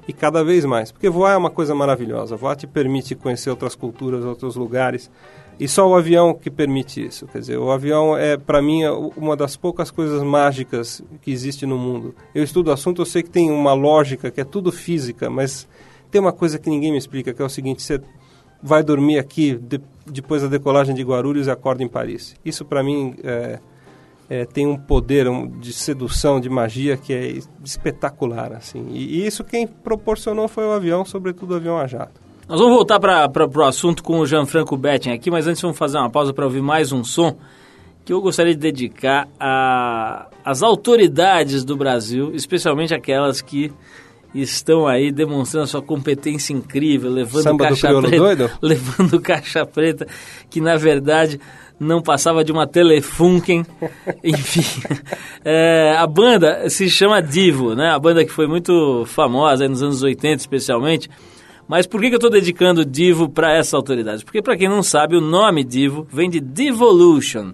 [0.08, 0.92] E cada vez mais.
[0.92, 2.36] Porque voar é uma coisa maravilhosa.
[2.36, 5.12] Voar te permite conhecer outras culturas, outros lugares.
[5.62, 7.28] E só o avião que permite isso.
[7.28, 8.84] Quer dizer, o avião é, para mim,
[9.16, 12.16] uma das poucas coisas mágicas que existe no mundo.
[12.34, 15.68] Eu estudo o assunto, eu sei que tem uma lógica, que é tudo física, mas
[16.10, 18.02] tem uma coisa que ninguém me explica, que é o seguinte: você
[18.60, 22.36] vai dormir aqui de, depois da decolagem de Guarulhos e acorda em Paris.
[22.44, 23.60] Isso, para mim, é,
[24.28, 28.54] é, tem um poder um, de sedução, de magia que é espetacular.
[28.54, 28.88] assim.
[28.94, 32.21] E, e isso quem proporcionou foi o avião, sobretudo o avião a jato.
[32.52, 35.98] Nós vamos voltar para o assunto com o Gianfranco Betting aqui, mas antes vamos fazer
[35.98, 37.38] uma pausa para ouvir mais um som
[38.04, 39.26] que eu gostaria de dedicar
[40.44, 43.72] às autoridades do Brasil, especialmente aquelas que
[44.36, 48.52] estão aí demonstrando sua competência incrível, levando Samba caixa preta, doido?
[48.62, 50.06] levando caixa preta,
[50.50, 51.40] que na verdade
[51.80, 53.66] não passava de uma Telefunken,
[54.22, 54.82] enfim.
[55.46, 57.92] É, a banda se chama Divo, né?
[57.92, 61.10] A banda que foi muito famosa nos anos 80 especialmente,
[61.72, 64.26] mas por que, eu estou dedicando Divo para essa autoridade?
[64.26, 67.54] Porque, para quem não sabe, o nome Divo vem de Devolution,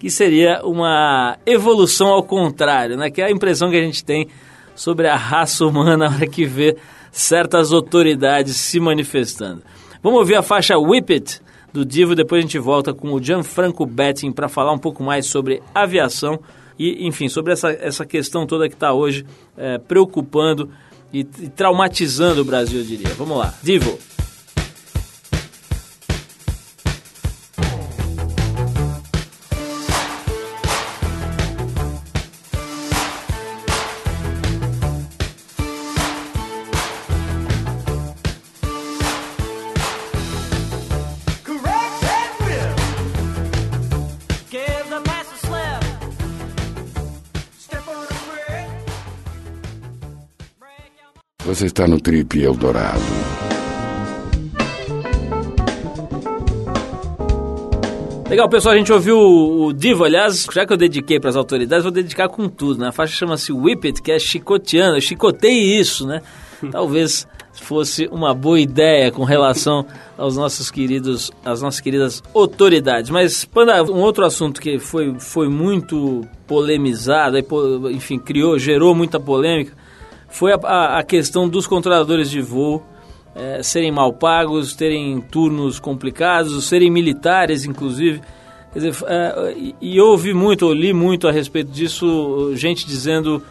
[0.00, 3.08] que seria uma evolução ao contrário, né?
[3.08, 4.26] que é a impressão que a gente tem
[4.74, 6.76] sobre a raça humana na hora que vê
[7.12, 9.62] certas autoridades se manifestando.
[10.02, 11.40] Vamos ouvir a faixa Whip It
[11.72, 15.26] do Divo, depois a gente volta com o Gianfranco Betting para falar um pouco mais
[15.26, 16.40] sobre aviação
[16.76, 19.24] e, enfim, sobre essa, essa questão toda que está hoje
[19.56, 20.68] é, preocupando
[21.12, 23.14] e, e traumatizando o Brasil, eu diria.
[23.14, 23.98] Vamos lá, Divo.
[51.44, 53.00] Você está no Trip Eldorado.
[58.30, 61.82] Legal, pessoal, a gente ouviu o Divo, aliás, já que eu dediquei para as autoridades,
[61.82, 62.88] vou dedicar com tudo, né?
[62.88, 66.22] A faixa chama-se Whip It, que é chicoteando, chicotei isso, né?
[66.70, 69.84] Talvez fosse uma boa ideia com relação
[70.16, 73.10] aos nossos queridos, às nossas queridas autoridades.
[73.10, 77.36] Mas, Panda, um outro assunto que foi, foi muito polemizado,
[77.90, 79.81] enfim, criou, gerou muita polêmica,
[80.32, 82.82] foi a, a, questão dos controladores de voo
[83.34, 88.20] é, serem mal pagos, terem turnos complicados, serem militares, inclusive.
[88.74, 93.42] Dizer, é, e, e eu ouvi muito, eu li muito a respeito disso, gente dizendo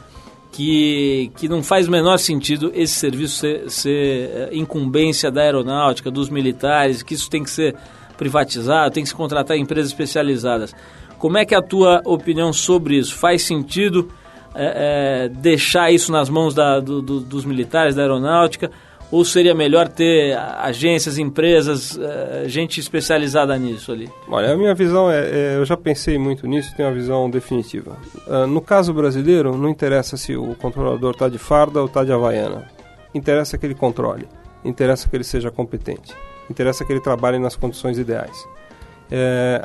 [0.52, 6.10] que, que não faz o menor sentido esse serviço ser, ser é, incumbência da aeronáutica,
[6.10, 7.76] dos militares, que isso tem que ser
[8.18, 10.76] privatizado, tem que se contratar empresas especializadas.
[11.20, 13.16] Como é que é a tua opinião sobre isso?
[13.16, 14.10] Faz sentido
[14.54, 18.72] é, é, deixar isso nas mãos da, do, do, dos militares, da aeronáutica?
[19.10, 24.10] Ou seria melhor ter agências, empresas, é, gente especializada nisso ali?
[24.28, 27.98] Olha, a minha visão é, é eu já pensei muito nisso, tenho uma visão definitiva.
[28.26, 32.14] Uh, no caso brasileiro, não interessa se o controlador está de farda ou está de
[32.14, 32.70] havaiana.
[33.14, 34.30] Interessa que ele controle,
[34.64, 36.16] interessa que ele seja competente,
[36.50, 38.48] interessa que ele trabalhe nas condições ideais.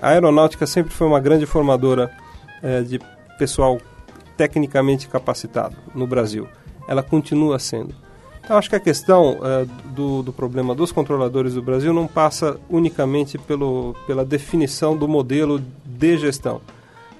[0.03, 2.11] A aeronáutica sempre foi uma grande formadora
[2.85, 2.99] de
[3.38, 3.79] pessoal
[4.37, 6.46] tecnicamente capacitado no Brasil.
[6.88, 7.94] Ela continua sendo.
[8.46, 12.61] Então, acho que a questão é, do, do, problema dos controladores do Brasil não passa
[12.70, 16.61] unicamente pelo, pela definição do modelo de gestão.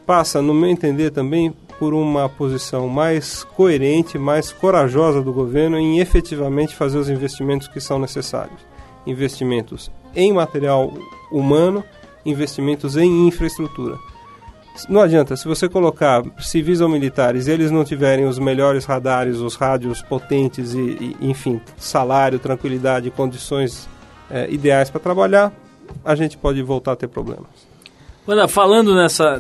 [0.07, 5.99] Passa, no meu entender, também por uma posição mais coerente, mais corajosa do governo em
[5.99, 8.61] efetivamente fazer os investimentos que são necessários.
[9.05, 10.93] Investimentos em material
[11.31, 11.85] humano,
[12.25, 13.99] investimentos em infraestrutura.
[14.89, 19.39] Não adianta, se você colocar civis ou militares e eles não tiverem os melhores radares,
[19.39, 23.89] os rádios potentes e, e enfim, salário, tranquilidade, condições
[24.31, 25.53] é, ideais para trabalhar,
[26.05, 27.47] a gente pode voltar a ter problemas.
[28.27, 29.39] Olha, falando nessa,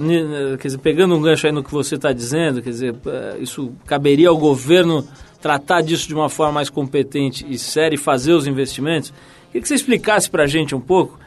[0.60, 3.72] quer dizer, pegando um gancho aí no que você está dizendo, quer dizer, é, isso
[3.84, 5.06] caberia ao governo
[5.40, 9.12] tratar disso de uma forma mais competente e séria e fazer os investimentos.
[9.46, 11.18] Queria que você explicasse para a gente um pouco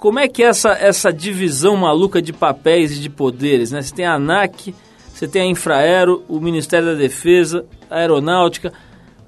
[0.00, 3.70] como é que é essa, essa divisão maluca de papéis e de poderes?
[3.70, 3.82] Né?
[3.82, 4.74] Você tem a ANAC,
[5.12, 8.72] você tem a Infraero, o Ministério da Defesa, a Aeronáutica.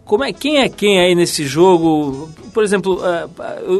[0.07, 2.31] Como é, quem é quem aí nesse jogo?
[2.55, 3.29] Por exemplo, é,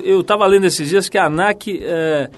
[0.05, 2.29] eu estava lendo esses dias que a ANAC é,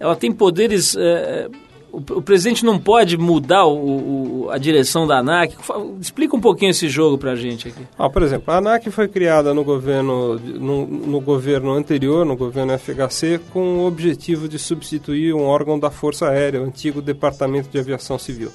[0.00, 1.48] ela tem poderes é,
[1.98, 5.56] o, o, presidente não pode mudar o, o, a direção da ANAC?
[6.00, 7.82] Explica um pouquinho esse jogo para a gente aqui.
[7.98, 12.78] Ah, por exemplo, a ANAC foi criada no governo, no, no, governo anterior, no governo
[12.78, 17.78] FHC, com o objetivo de substituir um órgão da Força Aérea, o antigo Departamento de
[17.78, 18.50] Aviação Civil.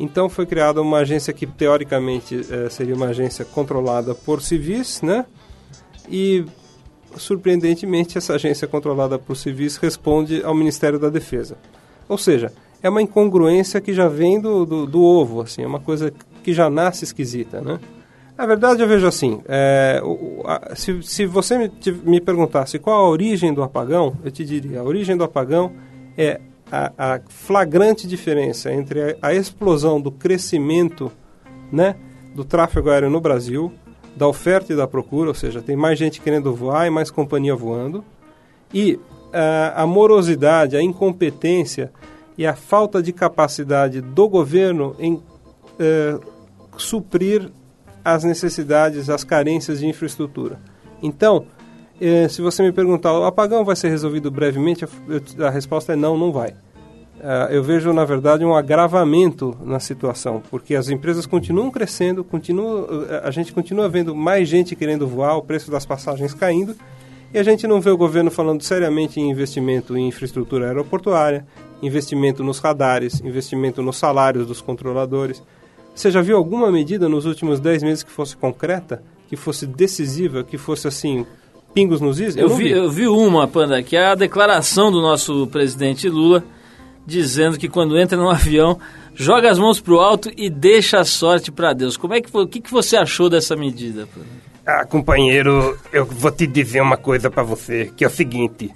[0.00, 5.24] Então foi criada uma agência que teoricamente eh, seria uma agência controlada por civis, né?
[6.08, 6.44] E
[7.16, 11.56] surpreendentemente essa agência controlada por civis responde ao Ministério da Defesa.
[12.08, 15.80] Ou seja, é uma incongruência que já vem do, do, do ovo, assim, é uma
[15.80, 17.78] coisa que já nasce esquisita, né?
[18.36, 20.02] Na verdade, eu vejo assim, é,
[20.74, 21.70] se, se você me,
[22.04, 25.72] me perguntasse qual a origem do apagão, eu te diria, a origem do apagão
[26.16, 26.40] é
[26.70, 31.12] a, a flagrante diferença entre a, a, explosão do crescimento
[31.70, 31.94] né,
[32.34, 33.72] do tráfego aéreo no Brasil,
[34.16, 37.54] da oferta e da procura, ou seja, tem mais gente querendo voar e mais companhia
[37.54, 38.02] voando,
[38.72, 38.98] e
[39.32, 41.92] a, a morosidade, a incompetência
[42.36, 46.20] e a falta de capacidade do governo em uh,
[46.76, 47.50] suprir
[48.04, 50.58] as necessidades, as carências de infraestrutura.
[51.02, 51.46] Então,
[52.00, 54.84] uh, se você me perguntar, o apagão vai ser resolvido brevemente?
[54.84, 56.50] A, a resposta é não, não vai.
[56.50, 63.20] Uh, eu vejo, na verdade, um agravamento na situação, porque as empresas continuam crescendo, continua,
[63.22, 66.74] a gente continua vendo mais gente querendo voar, o preço das passagens caindo,
[67.32, 71.46] e a gente não vê o governo falando seriamente em investimento em infraestrutura aeroportuária,
[71.82, 75.42] investimento nos radares, investimento nos salários dos controladores.
[75.94, 80.44] Você já viu alguma medida nos últimos 10 meses que fosse concreta, que fosse decisiva,
[80.44, 81.24] que fosse assim,
[81.72, 82.36] pingos nos is?
[82.36, 86.08] Eu, eu vi, vi, eu vi uma, Panda, que é a declaração do nosso presidente
[86.08, 86.44] Lula,
[87.06, 88.78] dizendo que quando entra num avião,
[89.14, 91.96] joga as mãos para o alto e deixa a sorte para Deus.
[91.96, 94.06] Como é que, o que, que você achou dessa medida?
[94.06, 94.51] Panda?
[94.64, 98.70] Ah, companheiro, eu vou te dizer uma coisa para você, que é o seguinte.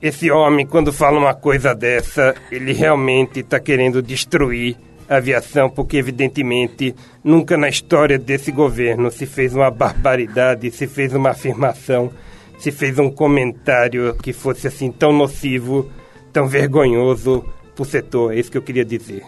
[0.00, 5.98] Esse homem, quando fala uma coisa dessa, ele realmente está querendo destruir a aviação, porque
[5.98, 12.10] evidentemente nunca na história desse governo se fez uma barbaridade, se fez uma afirmação,
[12.58, 15.90] se fez um comentário que fosse assim tão nocivo,
[16.32, 17.44] tão vergonhoso
[17.76, 18.32] pro setor.
[18.32, 19.24] É isso que eu queria dizer.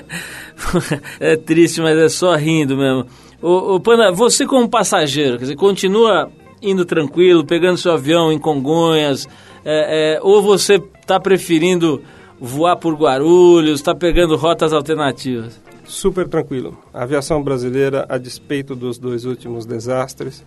[1.20, 3.06] é triste, mas é só rindo mesmo.
[3.42, 6.30] Ô, ô, Panda, você como passageiro, quer dizer, continua
[6.62, 9.28] indo tranquilo, pegando seu avião em Congonhas,
[9.64, 12.02] é, é, ou você está preferindo
[12.40, 15.60] voar por Guarulhos, está pegando rotas alternativas?
[15.84, 16.76] Super tranquilo.
[16.92, 20.44] A aviação brasileira, a despeito dos dois últimos desastres,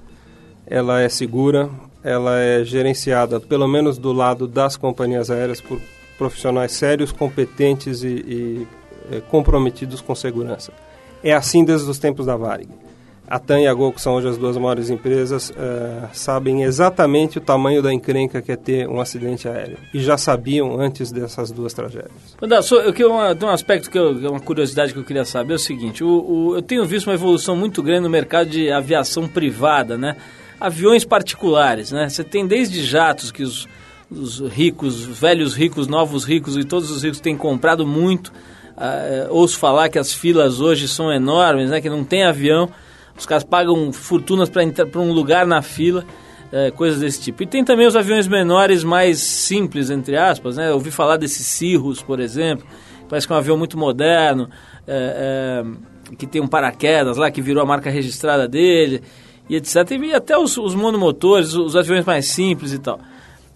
[0.66, 1.70] ela é segura,
[2.04, 5.80] ela é gerenciada, pelo menos do lado das companhias aéreas, por
[6.18, 8.68] profissionais sérios, competentes e, e
[9.12, 10.74] é, comprometidos com segurança.
[11.24, 12.70] É assim desde os tempos da Varig.
[13.28, 17.38] a TAM e a Gol, que são hoje as duas maiores empresas, eh, sabem exatamente
[17.38, 19.78] o tamanho da encrenca que é ter um acidente aéreo.
[19.94, 22.36] E já sabiam antes dessas duas tragédias.
[22.42, 25.54] Mandar, só, eu quero uma, um aspecto que eu, uma curiosidade que eu queria saber
[25.54, 28.72] é o seguinte: o, o, eu tenho visto uma evolução muito grande no mercado de
[28.72, 30.16] aviação privada, né?
[30.60, 32.10] Aviões particulares, né?
[32.10, 33.68] Você tem desde jatos que os,
[34.10, 38.34] os ricos, velhos ricos, novos ricos e todos os ricos têm comprado muito.
[38.80, 41.82] Uh, ouço falar que as filas hoje são enormes, né?
[41.82, 42.70] Que não tem avião.
[43.18, 46.06] Os caras pagam fortunas para entrar para um lugar na fila,
[46.54, 47.44] é, coisas desse tipo.
[47.44, 50.70] E tem também os aviões menores, mais simples, entre aspas, né?
[50.70, 52.66] Eu ouvi falar desses Cirrus, por exemplo,
[53.10, 54.50] parece que é um avião muito moderno,
[54.88, 55.66] é,
[56.18, 59.04] que tem um paraquedas lá, que virou a marca registrada dele,
[59.50, 59.76] e etc.
[59.92, 63.02] E até os, os monomotores, os aviões mais simples e tal.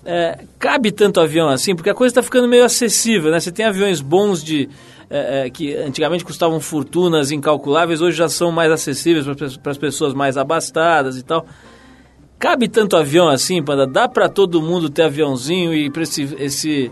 [0.06, 3.40] É, cabe tanto avião assim, porque a coisa está ficando meio acessível, né?
[3.40, 4.70] Você tem aviões bons de
[5.10, 9.26] é, é, que antigamente custavam fortunas incalculáveis, hoje já são mais acessíveis
[9.62, 11.46] para as pessoas mais abastadas e tal.
[12.38, 13.88] Cabe tanto avião assim, Panda?
[13.88, 16.92] Dá para todo mundo ter aviãozinho e para esse, esse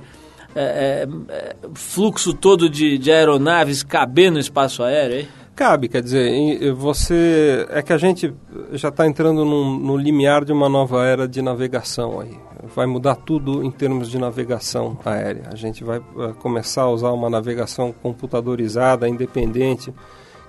[0.55, 5.19] é, é, é, fluxo todo de, de aeronaves caber no espaço aéreo?
[5.19, 5.27] Hein?
[5.55, 7.67] Cabe, quer dizer, você.
[7.69, 8.33] É que a gente
[8.71, 12.37] já está entrando num, no limiar de uma nova era de navegação aí.
[12.73, 15.43] Vai mudar tudo em termos de navegação aérea.
[15.51, 19.93] A gente vai uh, começar a usar uma navegação computadorizada, independente,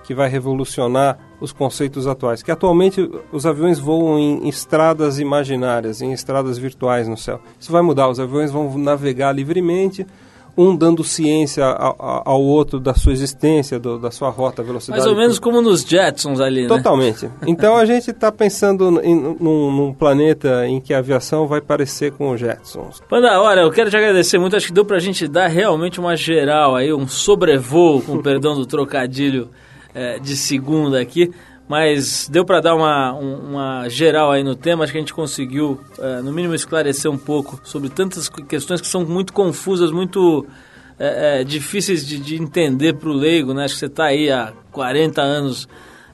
[0.03, 2.41] que vai revolucionar os conceitos atuais.
[2.41, 7.41] Que atualmente os aviões voam em estradas imaginárias, em estradas virtuais no céu.
[7.59, 10.07] Isso vai mudar, os aviões vão navegar livremente
[10.55, 15.01] um dando ciência ao, outro da sua existência, do, da sua rota, velocidade.
[15.01, 16.67] Mais ou menos como nos Jetsons ali, né?
[16.67, 17.29] Totalmente.
[17.45, 22.11] Então a gente está pensando em, num, num, planeta em que a aviação vai parecer
[22.11, 23.01] com os Jetsons.
[23.09, 24.55] Panda, olha, eu quero te agradecer muito.
[24.55, 28.55] Acho que deu para a gente dar realmente uma geral aí, um sobrevoo, com perdão
[28.55, 29.49] do trocadilho
[29.93, 31.31] é, de segunda aqui
[31.67, 34.83] mas deu para dar uma, uma geral aí no tema.
[34.83, 38.87] Acho que a gente conseguiu, é, no mínimo, esclarecer um pouco sobre tantas questões que
[38.87, 40.45] são muito confusas, muito
[40.99, 43.53] é, é, difíceis de, de entender para o leigo.
[43.53, 43.65] Né?
[43.65, 45.67] Acho que você está aí há 40 anos,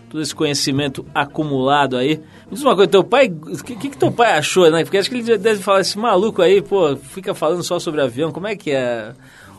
[0.09, 2.17] todo esse conhecimento acumulado aí.
[2.47, 4.83] Me diz uma coisa, teu pai, o que, que teu pai achou, né?
[4.83, 8.31] Porque acho que ele deve falar, esse maluco aí, pô, fica falando só sobre avião,
[8.31, 9.13] como é que é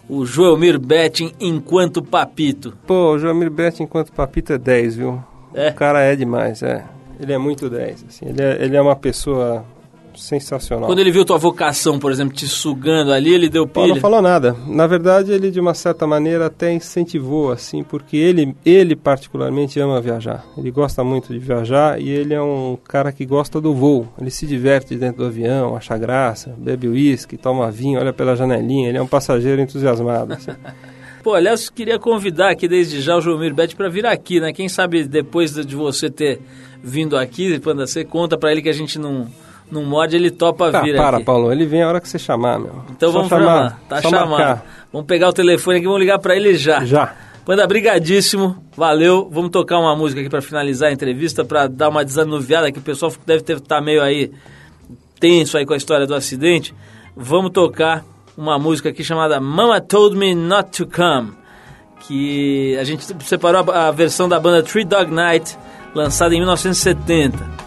[0.08, 2.76] o Joelmir Betting enquanto papito?
[2.86, 5.22] Pô, o Joelmir Betting enquanto papito é 10, viu?
[5.54, 5.70] É?
[5.70, 6.84] O cara é demais, é.
[7.20, 8.26] Ele é muito 10, assim.
[8.26, 9.64] Ele é, ele é uma pessoa
[10.16, 10.86] sensacional.
[10.86, 13.86] Quando ele viu tua vocação, por exemplo, te sugando ali, ele deu pilha?
[13.86, 14.56] Pô, não falou nada.
[14.66, 20.00] Na verdade, ele de uma certa maneira até incentivou, assim, porque ele, ele particularmente ama
[20.00, 20.44] viajar.
[20.56, 24.08] Ele gosta muito de viajar e ele é um cara que gosta do voo.
[24.20, 28.88] Ele se diverte dentro do avião, acha graça, bebe uísque, toma vinho, olha pela janelinha.
[28.88, 30.34] Ele é um passageiro entusiasmado.
[30.34, 30.52] Assim.
[31.22, 34.52] Pô, aliás, queria convidar aqui desde já o João Bete para vir aqui, né?
[34.54, 36.40] Quem sabe depois de você ter
[36.82, 39.28] vindo aqui, quando você conta para ele que a gente não
[39.70, 41.26] não morde, ele topa tá, vir para, aqui.
[41.26, 42.84] Paulo, ele vem a hora que você chamar, meu.
[42.90, 43.80] Então Só vamos chamar.
[43.88, 44.30] Tá chamando.
[44.30, 44.66] Marcar.
[44.92, 46.84] Vamos pegar o telefone aqui, vamos ligar para ele já.
[46.84, 47.14] Já.
[47.44, 49.28] Panda, brigadíssimo, valeu.
[49.30, 52.82] Vamos tocar uma música aqui para finalizar a entrevista, para dar uma desanuviada, que o
[52.82, 54.30] pessoal deve estar tá meio aí
[55.18, 56.74] tenso aí com a história do acidente.
[57.16, 58.04] Vamos tocar
[58.36, 61.32] uma música aqui chamada Mama Told Me Not To Come,
[62.06, 65.56] que a gente separou a versão da banda Three Dog Night,
[65.94, 67.59] lançada em 1970.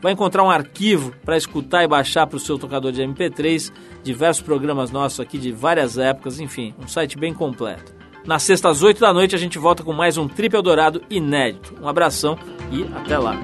[0.00, 3.72] Vai encontrar um arquivo para escutar e baixar para o seu tocador de MP3,
[4.02, 7.98] diversos programas nossos aqui de várias épocas, enfim, um site bem completo.
[8.24, 11.74] Na sexta às 8 da noite a gente volta com mais um Trip Eldorado inédito.
[11.80, 12.38] Um abração
[12.70, 13.40] e até lá.